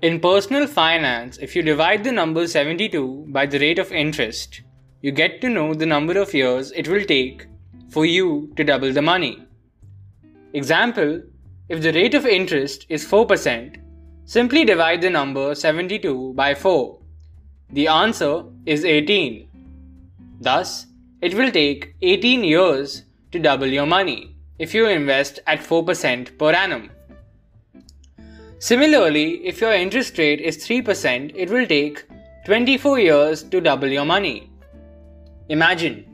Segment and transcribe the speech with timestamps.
[0.00, 4.60] In personal finance, if you divide the number 72 by the rate of interest,
[5.00, 7.46] you get to know the number of years it will take
[7.90, 9.42] for you to double the money.
[10.52, 11.20] Example,
[11.68, 13.78] if the rate of interest is 4%,
[14.24, 16.96] simply divide the number 72 by 4.
[17.70, 19.48] The answer is 18.
[20.40, 20.86] Thus,
[21.20, 23.02] it will take 18 years
[23.32, 26.90] to double your money if you invest at 4% per annum.
[28.60, 32.04] Similarly, if your interest rate is 3%, it will take
[32.44, 34.50] 24 years to double your money.
[35.48, 36.04] Imagine,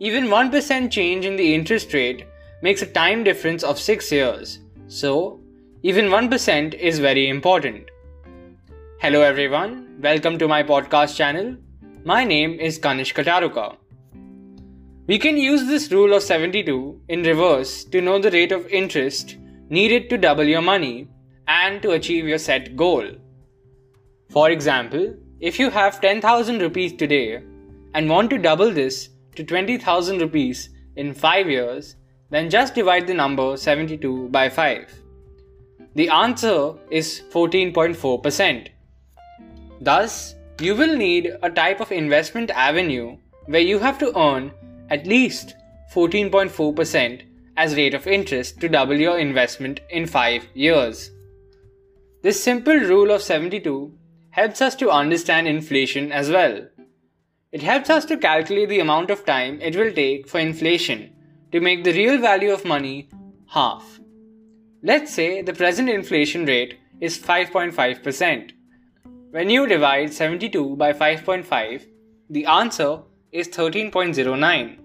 [0.00, 2.26] even 1% change in the interest rate
[2.60, 4.58] makes a time difference of 6 years.
[4.86, 5.40] So,
[5.82, 7.90] even 1% is very important.
[9.00, 11.56] Hello everyone, welcome to my podcast channel.
[12.04, 13.76] My name is Kanish Kataruka.
[15.06, 19.38] We can use this rule of 72 in reverse to know the rate of interest
[19.70, 21.08] needed to double your money
[21.48, 23.06] and to achieve your set goal.
[24.30, 27.42] For example, if you have 10,000 rupees today
[27.94, 31.96] and want to double this to 20,000 rupees in 5 years,
[32.30, 34.92] then just divide the number 72 by 5.
[35.94, 38.68] The answer is 14.4%.
[39.80, 44.52] Thus, you will need a type of investment avenue where you have to earn
[44.90, 45.54] at least
[45.92, 47.22] 14.4%
[47.56, 51.10] as rate of interest to double your investment in 5 years.
[52.24, 53.92] This simple rule of 72
[54.30, 56.66] helps us to understand inflation as well.
[57.52, 61.12] It helps us to calculate the amount of time it will take for inflation
[61.52, 63.10] to make the real value of money
[63.48, 64.00] half.
[64.82, 68.52] Let's say the present inflation rate is 5.5%.
[69.30, 71.84] When you divide 72 by 5.5,
[72.30, 73.00] the answer
[73.32, 74.78] is 13.09.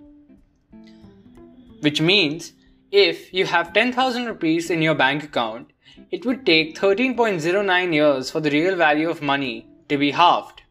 [1.79, 2.51] Which means
[2.91, 5.71] if you have 10,000 rupees in your bank account,
[6.11, 10.61] it would take 13.09 years for the real value of money to be halved.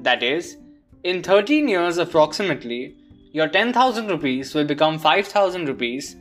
[0.00, 0.56] That is,
[1.04, 2.96] in 13 years approximately,
[3.32, 6.16] your 10,000 rupees will become 5,000 rupees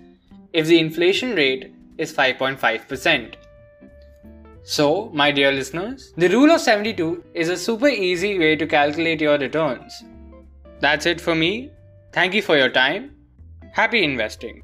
[0.53, 3.35] if the inflation rate is 5.5%.
[4.63, 9.19] So, my dear listeners, the rule of 72 is a super easy way to calculate
[9.19, 10.03] your returns.
[10.79, 11.71] That's it for me.
[12.11, 13.15] Thank you for your time.
[13.73, 14.61] Happy investing.